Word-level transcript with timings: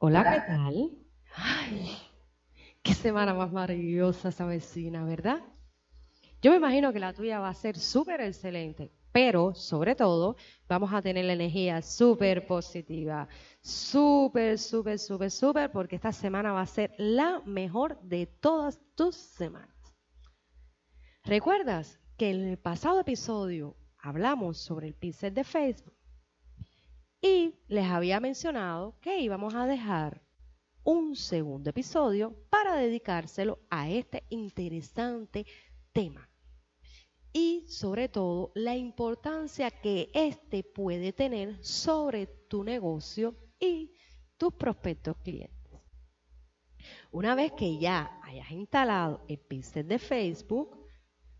Hola, 0.00 0.22
¿qué 0.32 0.40
tal? 0.52 0.90
Ay, 1.34 1.98
qué 2.84 2.94
semana 2.94 3.34
más 3.34 3.50
maravillosa 3.50 4.28
esa 4.28 4.46
vecina, 4.46 5.04
¿verdad? 5.04 5.42
Yo 6.40 6.52
me 6.52 6.58
imagino 6.58 6.92
que 6.92 7.00
la 7.00 7.12
tuya 7.12 7.40
va 7.40 7.48
a 7.48 7.54
ser 7.54 7.76
súper 7.76 8.20
excelente, 8.20 8.92
pero 9.10 9.56
sobre 9.56 9.96
todo 9.96 10.36
vamos 10.68 10.92
a 10.92 11.02
tener 11.02 11.24
la 11.24 11.32
energía 11.32 11.82
súper 11.82 12.46
positiva, 12.46 13.26
súper, 13.60 14.60
súper, 14.60 15.00
súper, 15.00 15.32
súper, 15.32 15.72
porque 15.72 15.96
esta 15.96 16.12
semana 16.12 16.52
va 16.52 16.60
a 16.60 16.66
ser 16.66 16.94
la 16.96 17.42
mejor 17.44 18.00
de 18.02 18.26
todas 18.26 18.78
tus 18.94 19.16
semanas. 19.16 19.74
¿Recuerdas 21.24 21.98
que 22.16 22.30
en 22.30 22.46
el 22.46 22.56
pasado 22.56 23.00
episodio 23.00 23.76
hablamos 23.98 24.58
sobre 24.58 24.86
el 24.86 24.94
pixel 24.94 25.34
de 25.34 25.42
Facebook? 25.42 25.97
Y 27.20 27.54
les 27.66 27.86
había 27.86 28.20
mencionado 28.20 28.98
que 29.00 29.20
íbamos 29.20 29.54
a 29.54 29.66
dejar 29.66 30.22
un 30.84 31.16
segundo 31.16 31.70
episodio 31.70 32.34
para 32.48 32.76
dedicárselo 32.76 33.58
a 33.70 33.90
este 33.90 34.24
interesante 34.30 35.44
tema. 35.92 36.30
Y 37.32 37.66
sobre 37.68 38.08
todo 38.08 38.52
la 38.54 38.76
importancia 38.76 39.70
que 39.70 40.10
este 40.14 40.62
puede 40.62 41.12
tener 41.12 41.62
sobre 41.64 42.26
tu 42.26 42.64
negocio 42.64 43.34
y 43.60 43.92
tus 44.36 44.54
prospectos 44.54 45.16
clientes. 45.18 45.58
Una 47.10 47.34
vez 47.34 47.52
que 47.52 47.78
ya 47.78 48.20
hayas 48.22 48.50
instalado 48.50 49.24
el 49.28 49.38
pixel 49.38 49.86
de 49.88 49.98
Facebook, 49.98 50.78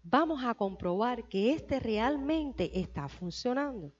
vamos 0.03 0.45
a 0.45 0.55
comprobar 0.55 1.29
que 1.29 1.53
este 1.53 1.79
realmente 1.79 2.79
está 2.79 3.09
funcionando. 3.09 3.93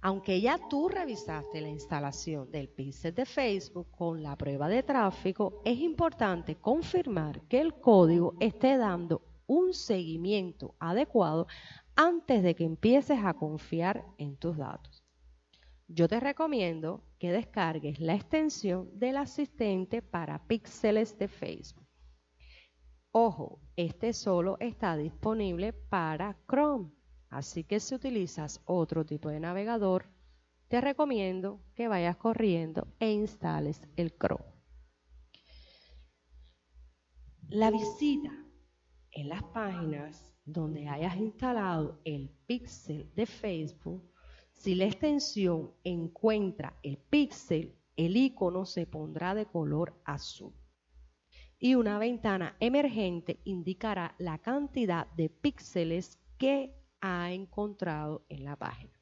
Aunque 0.00 0.40
ya 0.40 0.58
tú 0.68 0.88
revisaste 0.88 1.60
la 1.60 1.68
instalación 1.68 2.50
del 2.52 2.68
pixel 2.68 3.14
de 3.14 3.26
Facebook 3.26 3.90
con 3.90 4.22
la 4.22 4.36
prueba 4.36 4.68
de 4.68 4.84
tráfico, 4.84 5.60
es 5.64 5.78
importante 5.80 6.54
confirmar 6.54 7.40
que 7.48 7.60
el 7.60 7.74
código 7.74 8.34
esté 8.38 8.76
dando 8.76 9.22
un 9.46 9.74
seguimiento 9.74 10.76
adecuado 10.78 11.48
antes 11.96 12.44
de 12.44 12.54
que 12.54 12.64
empieces 12.64 13.18
a 13.24 13.34
confiar 13.34 14.04
en 14.18 14.36
tus 14.36 14.56
datos. 14.56 15.04
Yo 15.88 16.06
te 16.06 16.20
recomiendo 16.20 17.02
que 17.18 17.32
descargues 17.32 17.98
la 17.98 18.14
extensión 18.14 18.90
del 18.96 19.16
asistente 19.16 20.00
para 20.00 20.46
píxeles 20.46 21.18
de 21.18 21.26
Facebook. 21.26 21.88
Ojo, 23.10 23.60
este 23.74 24.12
solo 24.12 24.58
está 24.60 24.96
disponible 24.96 25.72
para 25.72 26.36
Chrome. 26.46 26.97
Así 27.30 27.64
que 27.64 27.80
si 27.80 27.94
utilizas 27.94 28.60
otro 28.64 29.04
tipo 29.04 29.28
de 29.28 29.40
navegador, 29.40 30.06
te 30.68 30.80
recomiendo 30.80 31.60
que 31.74 31.88
vayas 31.88 32.16
corriendo 32.16 32.88
e 33.00 33.12
instales 33.12 33.80
el 33.96 34.14
Chrome. 34.16 34.44
La 37.48 37.70
visita 37.70 38.30
en 39.10 39.28
las 39.28 39.42
páginas 39.42 40.34
donde 40.44 40.88
hayas 40.88 41.16
instalado 41.16 42.00
el 42.04 42.30
pixel 42.46 43.10
de 43.14 43.26
Facebook, 43.26 44.12
si 44.52 44.74
la 44.74 44.86
extensión 44.86 45.72
encuentra 45.84 46.78
el 46.82 46.98
pixel, 46.98 47.78
el 47.96 48.16
icono 48.16 48.64
se 48.64 48.86
pondrá 48.86 49.34
de 49.34 49.46
color 49.46 50.00
azul. 50.04 50.54
Y 51.58 51.74
una 51.74 51.98
ventana 51.98 52.56
emergente 52.60 53.40
indicará 53.44 54.14
la 54.18 54.38
cantidad 54.38 55.06
de 55.12 55.28
píxeles 55.28 56.18
que 56.38 56.77
ha 57.00 57.32
encontrado 57.32 58.24
en 58.28 58.44
la 58.44 58.56
página. 58.56 58.98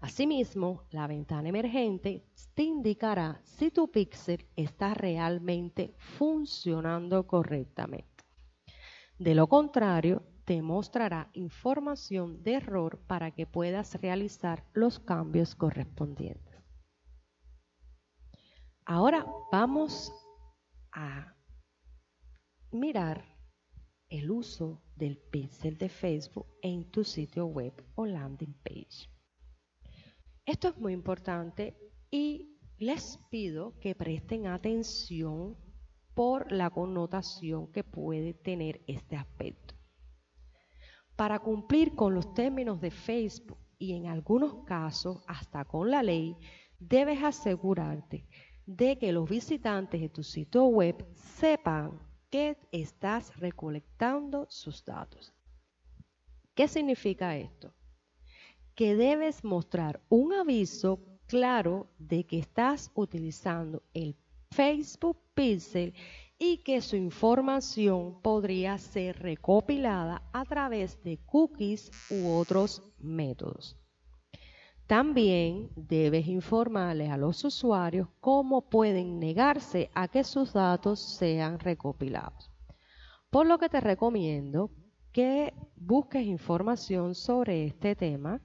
Asimismo, 0.00 0.84
la 0.90 1.06
ventana 1.06 1.48
emergente 1.48 2.24
te 2.54 2.62
indicará 2.62 3.40
si 3.44 3.70
tu 3.70 3.90
píxel 3.90 4.46
está 4.54 4.94
realmente 4.94 5.94
funcionando 5.98 7.26
correctamente. 7.26 8.24
De 9.18 9.34
lo 9.34 9.46
contrario, 9.46 10.22
te 10.44 10.62
mostrará 10.62 11.30
información 11.32 12.42
de 12.42 12.54
error 12.54 13.00
para 13.06 13.32
que 13.32 13.46
puedas 13.46 14.00
realizar 14.00 14.64
los 14.74 15.00
cambios 15.00 15.54
correspondientes. 15.54 16.62
Ahora 18.84 19.26
vamos 19.50 20.12
a 20.92 21.34
mirar 22.70 23.35
el 24.08 24.30
uso 24.30 24.82
del 24.94 25.18
pixel 25.18 25.76
de 25.78 25.88
Facebook 25.88 26.46
en 26.62 26.90
tu 26.90 27.04
sitio 27.04 27.46
web 27.46 27.72
o 27.94 28.06
landing 28.06 28.54
page. 28.62 29.10
Esto 30.44 30.68
es 30.68 30.78
muy 30.78 30.92
importante 30.92 31.76
y 32.10 32.56
les 32.78 33.18
pido 33.30 33.78
que 33.80 33.94
presten 33.94 34.46
atención 34.46 35.56
por 36.14 36.50
la 36.52 36.70
connotación 36.70 37.72
que 37.72 37.84
puede 37.84 38.32
tener 38.32 38.82
este 38.86 39.16
aspecto. 39.16 39.74
Para 41.16 41.40
cumplir 41.40 41.94
con 41.94 42.14
los 42.14 42.32
términos 42.34 42.80
de 42.80 42.90
Facebook 42.90 43.58
y 43.78 43.94
en 43.94 44.06
algunos 44.06 44.64
casos 44.64 45.22
hasta 45.26 45.64
con 45.64 45.90
la 45.90 46.02
ley, 46.02 46.36
debes 46.78 47.22
asegurarte 47.22 48.26
de 48.66 48.98
que 48.98 49.12
los 49.12 49.28
visitantes 49.28 50.00
de 50.00 50.08
tu 50.08 50.22
sitio 50.22 50.64
web 50.66 51.06
sepan 51.14 52.05
estás 52.72 53.36
recolectando 53.38 54.46
sus 54.48 54.84
datos. 54.84 55.32
¿Qué 56.54 56.68
significa 56.68 57.36
esto? 57.36 57.72
Que 58.74 58.94
debes 58.94 59.44
mostrar 59.44 60.00
un 60.08 60.32
aviso 60.32 60.98
claro 61.26 61.88
de 61.98 62.24
que 62.24 62.38
estás 62.38 62.90
utilizando 62.94 63.82
el 63.94 64.16
Facebook 64.50 65.18
Pixel 65.34 65.94
y 66.38 66.58
que 66.58 66.80
su 66.80 66.96
información 66.96 68.20
podría 68.22 68.78
ser 68.78 69.18
recopilada 69.18 70.22
a 70.32 70.44
través 70.44 71.02
de 71.02 71.18
cookies 71.26 71.90
u 72.10 72.28
otros 72.28 72.82
métodos. 72.98 73.76
También 74.86 75.70
debes 75.74 76.28
informarles 76.28 77.10
a 77.10 77.16
los 77.16 77.44
usuarios 77.44 78.08
cómo 78.20 78.68
pueden 78.68 79.18
negarse 79.18 79.90
a 79.94 80.06
que 80.06 80.22
sus 80.22 80.52
datos 80.52 81.00
sean 81.00 81.58
recopilados. 81.58 82.52
Por 83.30 83.46
lo 83.46 83.58
que 83.58 83.68
te 83.68 83.80
recomiendo 83.80 84.70
que 85.10 85.52
busques 85.74 86.24
información 86.24 87.16
sobre 87.16 87.64
este 87.66 87.96
tema, 87.96 88.40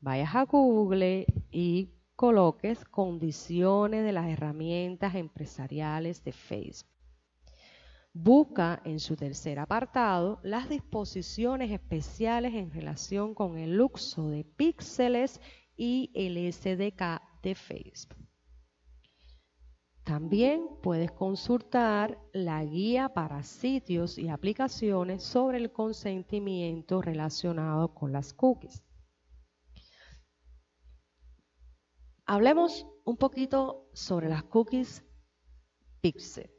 vayas 0.00 0.36
a 0.36 0.44
Google 0.44 1.26
y 1.50 1.90
coloques 2.14 2.84
condiciones 2.84 4.04
de 4.04 4.12
las 4.12 4.28
herramientas 4.28 5.16
empresariales 5.16 6.22
de 6.22 6.30
Facebook. 6.30 6.92
Busca 8.18 8.80
en 8.86 8.98
su 8.98 9.14
tercer 9.14 9.58
apartado 9.58 10.40
las 10.42 10.70
disposiciones 10.70 11.70
especiales 11.70 12.54
en 12.54 12.70
relación 12.70 13.34
con 13.34 13.58
el 13.58 13.78
uso 13.78 14.30
de 14.30 14.42
píxeles 14.42 15.38
y 15.76 16.10
el 16.14 16.50
SDK 16.50 17.20
de 17.42 17.54
Facebook. 17.54 18.26
También 20.02 20.66
puedes 20.82 21.12
consultar 21.12 22.18
la 22.32 22.64
guía 22.64 23.10
para 23.10 23.42
sitios 23.42 24.16
y 24.16 24.30
aplicaciones 24.30 25.22
sobre 25.22 25.58
el 25.58 25.70
consentimiento 25.70 27.02
relacionado 27.02 27.92
con 27.92 28.12
las 28.12 28.32
cookies. 28.32 28.82
Hablemos 32.24 32.86
un 33.04 33.18
poquito 33.18 33.90
sobre 33.92 34.30
las 34.30 34.44
cookies 34.44 35.04
Pixel. 36.00 36.55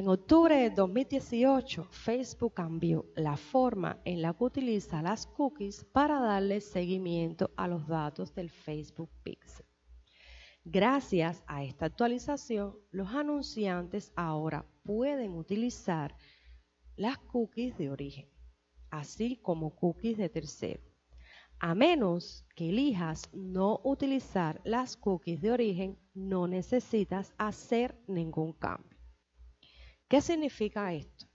En 0.00 0.08
octubre 0.08 0.56
de 0.56 0.70
2018, 0.70 1.84
Facebook 1.90 2.54
cambió 2.54 3.04
la 3.16 3.36
forma 3.36 4.00
en 4.06 4.22
la 4.22 4.32
que 4.32 4.44
utiliza 4.44 5.02
las 5.02 5.26
cookies 5.26 5.84
para 5.84 6.18
darle 6.20 6.62
seguimiento 6.62 7.50
a 7.54 7.68
los 7.68 7.86
datos 7.86 8.34
del 8.34 8.48
Facebook 8.48 9.10
Pixel. 9.22 9.66
Gracias 10.64 11.44
a 11.46 11.64
esta 11.64 11.84
actualización, 11.84 12.78
los 12.90 13.08
anunciantes 13.08 14.10
ahora 14.16 14.64
pueden 14.84 15.34
utilizar 15.34 16.16
las 16.96 17.18
cookies 17.18 17.76
de 17.76 17.90
origen, 17.90 18.26
así 18.88 19.36
como 19.36 19.76
cookies 19.76 20.16
de 20.16 20.30
tercero, 20.30 20.82
a 21.58 21.74
menos 21.74 22.46
que 22.56 22.70
elijas 22.70 23.28
no 23.34 23.82
utilizar 23.84 24.62
las 24.64 24.96
cookies 24.96 25.42
de 25.42 25.52
origen, 25.52 25.98
no 26.14 26.48
necesitas 26.48 27.34
hacer 27.36 28.00
ningún 28.08 28.54
cambio. 28.54 28.89
¿Qué 30.10 30.20
significa 30.20 30.92
esto? 30.92 31.26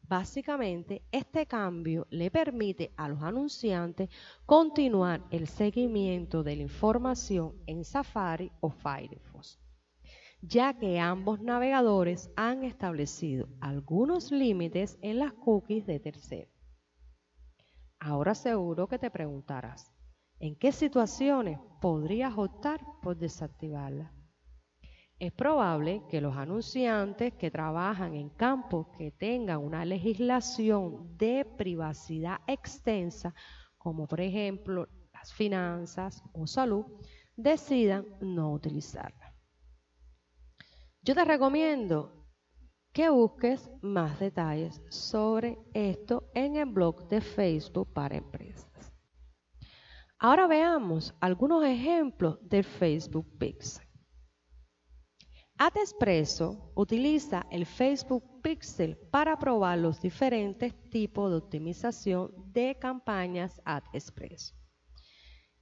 Básicamente, 0.00 1.02
este 1.12 1.44
cambio 1.44 2.06
le 2.08 2.30
permite 2.30 2.94
a 2.96 3.10
los 3.10 3.20
anunciantes 3.20 4.08
continuar 4.46 5.22
el 5.30 5.46
seguimiento 5.46 6.42
de 6.42 6.56
la 6.56 6.62
información 6.62 7.52
en 7.66 7.84
Safari 7.84 8.50
o 8.60 8.70
Firefox, 8.70 9.58
ya 10.40 10.72
que 10.78 10.98
ambos 10.98 11.42
navegadores 11.42 12.30
han 12.36 12.64
establecido 12.64 13.50
algunos 13.60 14.32
límites 14.32 14.96
en 15.02 15.18
las 15.18 15.34
cookies 15.34 15.84
de 15.84 16.00
tercero. 16.00 16.50
Ahora 17.98 18.34
seguro 18.34 18.88
que 18.88 18.98
te 18.98 19.10
preguntarás, 19.10 19.92
¿En 20.38 20.56
qué 20.56 20.72
situaciones 20.72 21.58
podrías 21.82 22.32
optar 22.38 22.80
por 23.02 23.18
desactivarla? 23.18 24.15
Es 25.18 25.32
probable 25.32 26.02
que 26.10 26.20
los 26.20 26.36
anunciantes 26.36 27.32
que 27.34 27.50
trabajan 27.50 28.14
en 28.14 28.28
campos 28.28 28.88
que 28.98 29.10
tengan 29.12 29.64
una 29.64 29.82
legislación 29.86 31.16
de 31.16 31.46
privacidad 31.56 32.40
extensa, 32.46 33.34
como 33.78 34.06
por 34.06 34.20
ejemplo 34.20 34.86
las 35.14 35.32
finanzas 35.32 36.22
o 36.34 36.46
salud, 36.46 36.84
decidan 37.34 38.04
no 38.20 38.52
utilizarla. 38.52 39.34
Yo 41.00 41.14
te 41.14 41.24
recomiendo 41.24 42.26
que 42.92 43.08
busques 43.08 43.70
más 43.80 44.20
detalles 44.20 44.82
sobre 44.90 45.58
esto 45.72 46.30
en 46.34 46.56
el 46.56 46.66
blog 46.66 47.08
de 47.08 47.22
Facebook 47.22 47.90
para 47.94 48.16
empresas. 48.16 48.92
Ahora 50.18 50.46
veamos 50.46 51.14
algunos 51.20 51.64
ejemplos 51.64 52.38
del 52.42 52.64
Facebook 52.64 53.26
Pixel. 53.38 53.85
AdExpresso 55.58 56.70
utiliza 56.74 57.46
el 57.50 57.64
Facebook 57.64 58.42
Pixel 58.42 58.98
para 59.10 59.38
probar 59.38 59.78
los 59.78 59.98
diferentes 60.00 60.74
tipos 60.90 61.30
de 61.30 61.38
optimización 61.38 62.30
de 62.52 62.76
campañas 62.78 63.62
AdExpresso. 63.64 64.54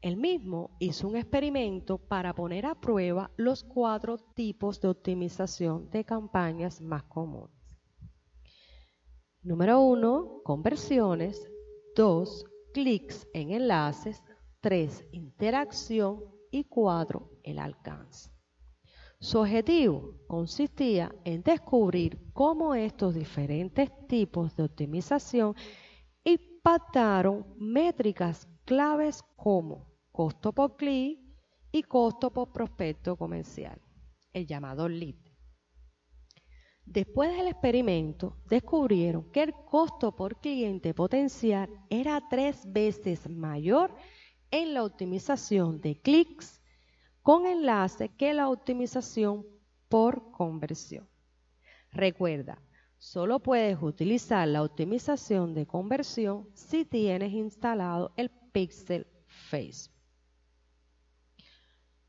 El 0.00 0.17
mismo 0.17 0.76
hizo 0.81 1.06
un 1.06 1.17
experimento 1.17 1.99
para 1.99 2.35
poner 2.35 2.67
a 2.67 2.75
prueba 2.75 3.31
los 3.37 3.62
cuatro 3.62 4.19
tipos 4.19 4.81
de 4.81 4.88
optimización 4.88 5.88
de 5.91 6.05
campañas 6.05 6.81
más 6.81 7.05
comunes. 7.05 7.56
Número 9.43 9.81
1, 9.81 10.41
conversiones. 10.44 11.49
2, 11.94 12.44
clics 12.73 13.29
en 13.32 13.52
enlaces. 13.52 14.23
3, 14.61 15.06
interacción. 15.12 16.25
Y 16.50 16.64
4, 16.64 17.31
el 17.43 17.58
alcance. 17.58 18.34
Su 19.25 19.38
objetivo 19.38 20.19
consistía 20.26 21.11
en 21.25 21.43
descubrir 21.43 22.21
cómo 22.35 22.75
estos 22.75 23.15
diferentes 23.15 23.88
tipos 24.06 24.55
de 24.55 24.65
optimización 24.65 25.55
impactaron 26.23 27.47
métricas 27.56 28.47
claves 28.67 29.23
como 29.35 29.87
costo 30.12 30.53
por 30.53 30.76
clic 30.76 31.19
y 31.73 31.82
costo 31.85 32.31
por 32.31 32.53
prospecto 32.53 33.17
comercial, 33.17 33.81
el 34.35 34.47
llamado 34.47 34.91
lead. 34.91 35.17
Después 36.85 37.35
del 37.35 37.49
experimento, 37.49 38.37
descubrieron 38.50 39.32
que 39.32 39.44
el 39.44 39.55
costo 39.55 40.15
por 40.15 40.38
cliente 40.38 40.93
potencial 40.93 41.70
era 41.88 42.20
tres 42.29 42.70
veces 42.70 43.27
mayor 43.31 43.91
en 44.50 44.75
la 44.75 44.85
optimización 44.85 45.81
de 45.81 45.99
clics 45.99 46.61
con 47.25 47.47
enlace 47.47 48.11
que 48.11 48.35
la 48.35 48.50
optimización 48.50 49.47
por 49.88 50.31
conversión. 50.31 51.09
Recuerda, 51.91 52.61
solo 52.99 53.41
puedes 53.41 53.81
utilizar 53.81 54.47
la 54.47 54.62
optimización 54.62 55.55
de 55.55 55.67
conversión 55.67 56.47
si 56.53 56.85
tienes 56.85 57.32
instalado 57.32 58.12
el 58.19 58.29
Pixel 58.29 59.06
Face. 59.26 59.91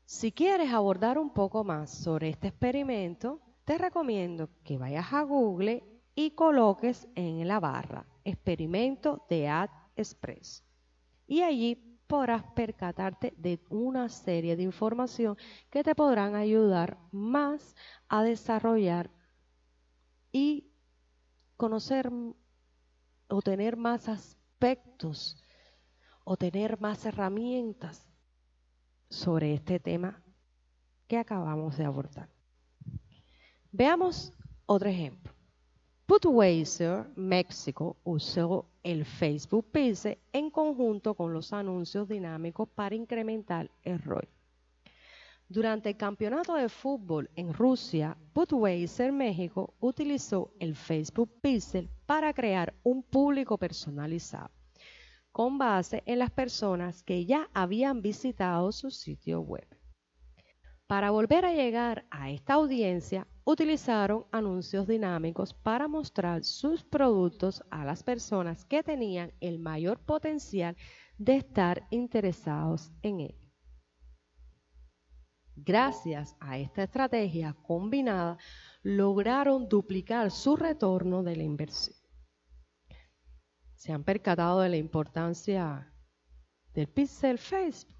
Si 0.04 0.32
quieres 0.32 0.70
abordar 0.70 1.18
un 1.18 1.30
poco 1.30 1.64
más 1.64 1.90
sobre 1.90 2.28
este 2.28 2.48
experimento, 2.48 3.40
te 3.64 3.78
recomiendo 3.78 4.50
que 4.64 4.76
vayas 4.76 5.14
a 5.14 5.22
Google 5.22 5.82
y 6.14 6.32
coloques 6.32 7.08
en 7.14 7.48
la 7.48 7.58
barra 7.58 8.06
experimento 8.22 9.24
de 9.30 9.48
AdExpress. 9.48 10.62
Y 11.26 11.40
allí 11.40 11.85
podrás 12.06 12.42
percatarte 12.54 13.34
de 13.36 13.60
una 13.68 14.08
serie 14.08 14.56
de 14.56 14.62
información 14.62 15.36
que 15.70 15.82
te 15.82 15.94
podrán 15.94 16.34
ayudar 16.34 16.98
más 17.10 17.74
a 18.08 18.22
desarrollar 18.22 19.10
y 20.32 20.70
conocer 21.56 22.10
o 23.28 23.42
tener 23.42 23.76
más 23.76 24.08
aspectos 24.08 25.36
o 26.24 26.36
tener 26.36 26.80
más 26.80 27.04
herramientas 27.06 28.06
sobre 29.08 29.54
este 29.54 29.78
tema 29.78 30.22
que 31.06 31.18
acabamos 31.18 31.76
de 31.76 31.84
abordar. 31.84 32.28
Veamos 33.70 34.32
otro 34.66 34.88
ejemplo. 34.88 35.35
Budweiser 36.08 37.04
México 37.16 37.96
usó 38.04 38.66
el 38.84 39.04
Facebook 39.04 39.66
Pixel 39.72 40.16
en 40.32 40.50
conjunto 40.50 41.14
con 41.14 41.32
los 41.32 41.52
anuncios 41.52 42.08
dinámicos 42.08 42.68
para 42.68 42.94
incrementar 42.94 43.72
el 43.82 44.00
ROI. 44.00 44.28
Durante 45.48 45.88
el 45.88 45.96
campeonato 45.96 46.54
de 46.54 46.68
fútbol 46.68 47.28
en 47.34 47.52
Rusia, 47.52 48.16
Budweiser 48.32 49.10
México 49.10 49.74
utilizó 49.80 50.52
el 50.60 50.76
Facebook 50.76 51.40
Pixel 51.40 51.90
para 52.06 52.32
crear 52.32 52.72
un 52.84 53.02
público 53.02 53.58
personalizado, 53.58 54.52
con 55.32 55.58
base 55.58 56.04
en 56.06 56.20
las 56.20 56.30
personas 56.30 57.02
que 57.02 57.26
ya 57.26 57.50
habían 57.52 58.00
visitado 58.00 58.70
su 58.70 58.92
sitio 58.92 59.40
web. 59.40 59.66
Para 60.86 61.10
volver 61.10 61.44
a 61.44 61.52
llegar 61.52 62.06
a 62.10 62.30
esta 62.30 62.54
audiencia, 62.54 63.26
utilizaron 63.46 64.26
anuncios 64.32 64.88
dinámicos 64.88 65.54
para 65.54 65.86
mostrar 65.86 66.42
sus 66.42 66.82
productos 66.82 67.62
a 67.70 67.84
las 67.84 68.02
personas 68.02 68.64
que 68.64 68.82
tenían 68.82 69.32
el 69.40 69.60
mayor 69.60 70.00
potencial 70.00 70.76
de 71.16 71.36
estar 71.36 71.86
interesados 71.90 72.90
en 73.02 73.20
él. 73.20 73.38
Gracias 75.54 76.36
a 76.40 76.58
esta 76.58 76.82
estrategia 76.82 77.54
combinada, 77.62 78.36
lograron 78.82 79.68
duplicar 79.68 80.32
su 80.32 80.56
retorno 80.56 81.22
de 81.22 81.36
la 81.36 81.44
inversión. 81.44 81.96
¿Se 83.76 83.92
han 83.92 84.02
percatado 84.02 84.60
de 84.60 84.70
la 84.70 84.76
importancia 84.76 85.94
del 86.74 86.88
Pixel 86.88 87.38
Facebook? 87.38 87.94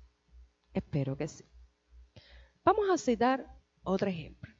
Espero 0.72 1.16
que 1.16 1.28
sí. 1.28 1.44
Vamos 2.64 2.90
a 2.90 2.98
citar 2.98 3.46
otro 3.84 4.08
ejemplo. 4.08 4.55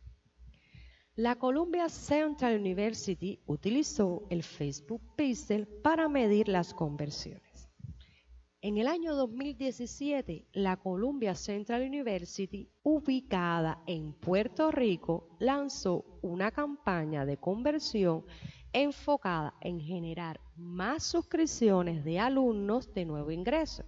La 1.19 1.37
Columbia 1.37 1.89
Central 1.89 2.61
University 2.61 3.41
utilizó 3.47 4.27
el 4.29 4.43
Facebook 4.43 5.01
Pixel 5.17 5.67
para 5.67 6.11
medir 6.11 6.47
las 6.47 6.75
conversiones. 6.75 7.71
En 8.61 8.77
el 8.77 8.87
año 8.87 9.17
2017, 9.17 10.47
la 10.53 10.77
Columbia 10.77 11.35
Central 11.35 11.87
University, 11.87 12.69
ubicada 12.83 13.83
en 13.87 14.12
Puerto 14.12 14.71
Rico, 14.71 15.31
lanzó 15.38 16.05
una 16.21 16.50
campaña 16.50 17.25
de 17.25 17.38
conversión 17.38 18.26
enfocada 18.75 19.55
en 19.62 19.81
generar 19.81 20.38
más 20.55 21.02
suscripciones 21.02 22.05
de 22.05 22.21
alumnos 22.21 22.93
de 22.93 23.07
nuevo 23.07 23.31
ingreso. 23.31 23.87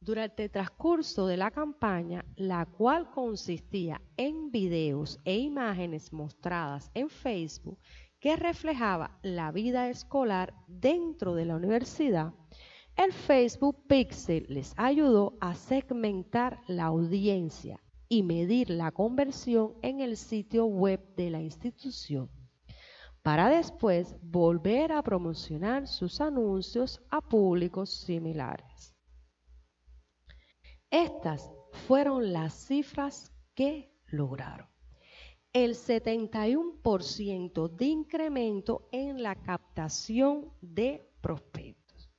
Durante 0.00 0.44
el 0.44 0.50
transcurso 0.50 1.26
de 1.26 1.36
la 1.36 1.50
campaña, 1.50 2.24
la 2.36 2.64
cual 2.66 3.10
consistía 3.10 4.00
en 4.16 4.50
videos 4.50 5.20
e 5.24 5.36
imágenes 5.38 6.12
mostradas 6.12 6.90
en 6.94 7.10
Facebook 7.10 7.78
que 8.20 8.36
reflejaba 8.36 9.18
la 9.22 9.52
vida 9.52 9.88
escolar 9.90 10.54
dentro 10.66 11.34
de 11.34 11.44
la 11.44 11.56
universidad, 11.56 12.32
el 12.96 13.12
Facebook 13.12 13.86
Pixel 13.86 14.46
les 14.48 14.72
ayudó 14.76 15.36
a 15.40 15.54
segmentar 15.54 16.60
la 16.66 16.86
audiencia 16.86 17.80
y 18.08 18.22
medir 18.22 18.70
la 18.70 18.90
conversión 18.90 19.74
en 19.82 20.00
el 20.00 20.16
sitio 20.16 20.66
web 20.66 21.14
de 21.16 21.30
la 21.30 21.40
institución, 21.42 22.30
para 23.22 23.48
después 23.50 24.16
volver 24.22 24.92
a 24.92 25.02
promocionar 25.02 25.86
sus 25.86 26.20
anuncios 26.20 27.00
a 27.10 27.20
públicos 27.20 27.90
similares. 27.90 28.97
Estas 30.90 31.50
fueron 31.86 32.32
las 32.32 32.54
cifras 32.54 33.30
que 33.54 33.92
lograron. 34.06 34.68
El 35.52 35.74
71% 35.74 37.68
de 37.68 37.84
incremento 37.84 38.88
en 38.90 39.22
la 39.22 39.34
captación 39.34 40.50
de 40.62 41.06
prospectos. 41.20 42.10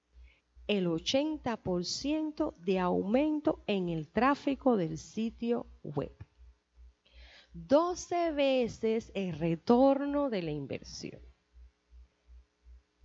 El 0.67 0.85
80% 0.87 2.55
de 2.57 2.79
aumento 2.79 3.63
en 3.65 3.89
el 3.89 4.07
tráfico 4.09 4.77
del 4.77 4.99
sitio 4.99 5.65
web. 5.81 6.15
12 7.53 8.31
veces 8.31 9.11
el 9.15 9.33
retorno 9.39 10.29
de 10.29 10.43
la 10.43 10.51
inversión. 10.51 11.28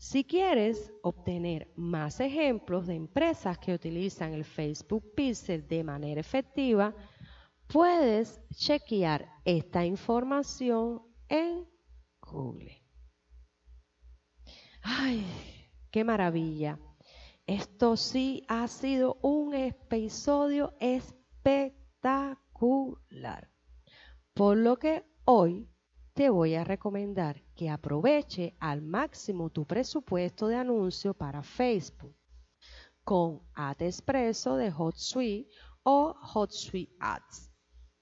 Si 0.05 0.23
quieres 0.23 0.93
obtener 1.03 1.73
más 1.77 2.21
ejemplos 2.21 2.87
de 2.87 2.95
empresas 2.95 3.59
que 3.59 3.73
utilizan 3.73 4.35
el 4.35 4.45
Facebook 4.45 5.15
Pixel 5.17 5.67
de 5.67 5.83
manera 5.83 6.21
efectiva, 6.21 6.95
puedes 7.67 8.39
chequear 8.51 9.27
esta 9.47 9.87
información 9.87 11.01
en 11.27 11.67
Google. 12.21 12.85
¡Ay, 14.83 15.25
qué 15.91 16.05
maravilla! 16.05 16.79
Esto 17.47 17.97
sí 17.97 18.45
ha 18.47 18.69
sido 18.69 19.19
un 19.23 19.55
episodio 19.55 20.75
espectacular. 20.81 23.51
Por 24.35 24.59
lo 24.59 24.79
que 24.79 25.03
hoy 25.25 25.71
te 26.15 26.31
voy 26.31 26.55
a 26.55 26.63
recomendar 26.63 27.43
que 27.57 27.69
aproveche 27.69 28.55
al 28.61 28.83
máximo 28.83 29.51
tu 29.51 29.67
presupuesto 29.67 30.47
de 30.47 30.55
anuncio 30.55 31.13
para 31.13 31.43
Facebook 31.43 32.17
con 33.03 33.43
Ad 33.53 33.83
Expresso 33.83 34.57
de 34.57 34.73
HotSuite 34.73 35.51
o 35.83 36.15
HotSuite 36.35 36.95
Ads. 37.01 37.51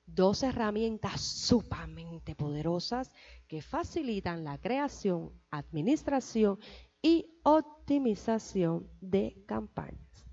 Dos 0.04 0.42
herramientas 0.42 1.22
sumamente 1.22 2.34
poderosas 2.34 3.10
que 3.48 3.62
facilitan 3.62 4.44
la 4.44 4.58
creación, 4.58 5.32
administración 5.50 6.58
y 7.00 7.40
optimización 7.44 8.90
de 9.00 9.42
campañas. 9.46 10.26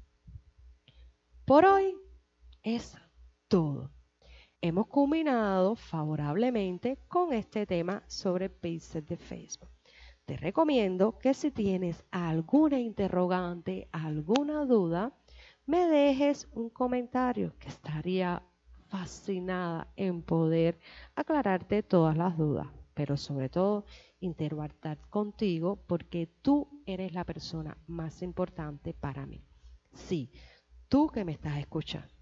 Por 1.45 1.65
hoy 1.65 1.95
es 2.61 2.93
todo. 3.47 3.89
Hemos 4.61 4.87
culminado 4.87 5.75
favorablemente 5.75 6.97
con 7.07 7.31
este 7.31 7.65
tema 7.65 8.03
sobre 8.07 8.49
Pixel 8.49 9.05
de 9.05 9.15
Facebook. 9.15 9.69
Te 10.25 10.35
recomiendo 10.35 11.17
que 11.17 11.33
si 11.33 11.49
tienes 11.49 12.03
alguna 12.11 12.77
interrogante, 12.77 13.87
alguna 13.93 14.65
duda, 14.65 15.13
me 15.65 15.87
dejes 15.87 16.49
un 16.51 16.69
comentario 16.69 17.53
que 17.57 17.69
estaría 17.69 18.43
fascinada 18.89 19.93
en 19.95 20.21
poder 20.21 20.77
aclararte 21.15 21.81
todas 21.81 22.17
las 22.17 22.37
dudas, 22.37 22.67
pero 22.93 23.15
sobre 23.15 23.47
todo 23.47 23.85
interactuar 24.19 24.97
contigo 25.09 25.77
porque 25.87 26.27
tú 26.41 26.83
eres 26.85 27.13
la 27.13 27.23
persona 27.23 27.77
más 27.87 28.21
importante 28.21 28.93
para 28.93 29.25
mí. 29.25 29.41
Sí, 29.93 30.29
tú 30.89 31.07
que 31.07 31.23
me 31.23 31.31
estás 31.31 31.59
escuchando. 31.59 32.13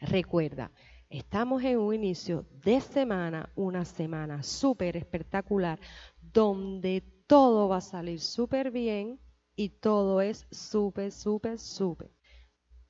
Recuerda, 0.00 0.72
estamos 1.08 1.62
en 1.62 1.78
un 1.78 1.94
inicio 1.94 2.46
de 2.64 2.80
semana, 2.80 3.50
una 3.54 3.84
semana 3.84 4.42
súper 4.42 4.96
espectacular, 4.96 5.80
donde 6.20 7.02
todo 7.26 7.68
va 7.68 7.78
a 7.78 7.80
salir 7.80 8.20
súper 8.20 8.70
bien 8.70 9.20
y 9.54 9.70
todo 9.70 10.20
es 10.20 10.46
súper, 10.50 11.12
súper, 11.12 11.58
súper. 11.58 12.10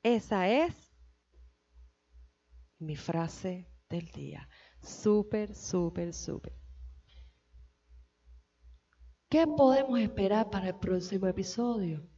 Esa 0.02 0.49
es 0.49 0.92
mi 2.78 2.96
frase 2.96 3.68
del 3.88 4.11
día. 4.12 4.49
Súper, 4.82 5.54
súper, 5.54 6.12
súper. 6.12 6.54
¿Qué 9.28 9.46
podemos 9.46 9.99
esperar 9.99 10.50
para 10.50 10.68
el 10.68 10.76
próximo 10.76 11.26
episodio? 11.26 12.08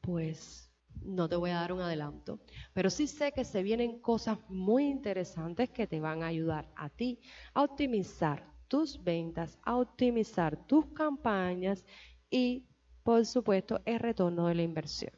Pues 0.00 0.70
no 1.04 1.28
te 1.28 1.36
voy 1.36 1.50
a 1.50 1.60
dar 1.60 1.72
un 1.72 1.80
adelanto, 1.80 2.40
pero 2.72 2.90
sí 2.90 3.06
sé 3.06 3.32
que 3.32 3.44
se 3.44 3.62
vienen 3.62 4.00
cosas 4.00 4.38
muy 4.48 4.86
interesantes 4.86 5.70
que 5.70 5.86
te 5.86 6.00
van 6.00 6.22
a 6.22 6.28
ayudar 6.28 6.70
a 6.76 6.88
ti 6.88 7.20
a 7.52 7.62
optimizar 7.62 8.52
tus 8.68 9.02
ventas, 9.02 9.58
a 9.62 9.76
optimizar 9.76 10.66
tus 10.66 10.86
campañas 10.86 11.84
y, 12.30 12.66
por 13.02 13.24
supuesto, 13.26 13.80
el 13.84 14.00
retorno 14.00 14.46
de 14.48 14.54
la 14.54 14.62
inversión. 14.62 15.12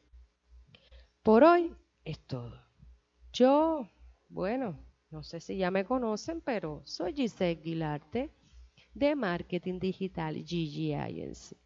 Por 1.23 1.45
hoy 1.45 1.75
es 2.05 2.21
todo. 2.27 2.61
Yo, 3.33 3.89
bueno, 4.29 4.79
no 5.11 5.23
sé 5.23 5.41
si 5.41 5.57
ya 5.57 5.71
me 5.71 5.85
conocen, 5.85 6.41
pero 6.41 6.83
soy 6.85 7.15
Giselle 7.15 7.61
Guilarte 7.63 8.31
de 8.95 9.15
marketing 9.15 9.79
digital 9.79 10.35
Gigi 10.45 10.95
Agency. 10.95 11.57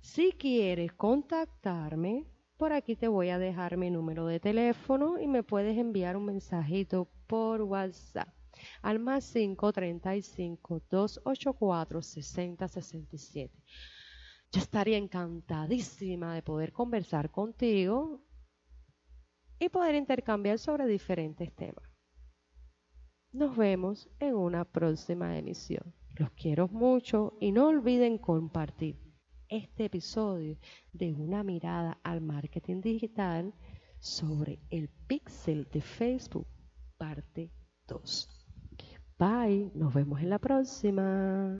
Si 0.00 0.32
quieres 0.32 0.92
contactarme, 0.92 2.24
por 2.60 2.74
aquí 2.74 2.94
te 2.94 3.08
voy 3.08 3.30
a 3.30 3.38
dejar 3.38 3.78
mi 3.78 3.88
número 3.90 4.26
de 4.26 4.38
teléfono 4.38 5.18
y 5.18 5.26
me 5.26 5.42
puedes 5.42 5.78
enviar 5.78 6.14
un 6.14 6.26
mensajito 6.26 7.08
por 7.26 7.62
WhatsApp 7.62 8.28
al 8.82 8.98
más 8.98 9.32
535 9.32 10.82
284 10.90 12.02
6067. 12.02 13.64
Yo 14.52 14.60
estaría 14.60 14.98
encantadísima 14.98 16.34
de 16.34 16.42
poder 16.42 16.70
conversar 16.70 17.30
contigo 17.30 18.20
y 19.58 19.70
poder 19.70 19.94
intercambiar 19.94 20.58
sobre 20.58 20.86
diferentes 20.86 21.56
temas. 21.56 21.88
Nos 23.32 23.56
vemos 23.56 24.10
en 24.18 24.34
una 24.34 24.66
próxima 24.66 25.38
emisión. 25.38 25.94
Los 26.18 26.30
quiero 26.32 26.68
mucho 26.68 27.38
y 27.40 27.52
no 27.52 27.68
olviden 27.68 28.18
compartir 28.18 29.09
este 29.50 29.84
episodio 29.86 30.56
de 30.92 31.12
una 31.12 31.42
mirada 31.42 31.98
al 32.02 32.20
marketing 32.20 32.80
digital 32.80 33.52
sobre 33.98 34.60
el 34.70 34.88
pixel 35.06 35.68
de 35.72 35.82
Facebook, 35.82 36.46
parte 36.96 37.50
2. 37.86 38.28
Bye, 39.18 39.70
nos 39.74 39.92
vemos 39.92 40.20
en 40.20 40.30
la 40.30 40.38
próxima. 40.38 41.59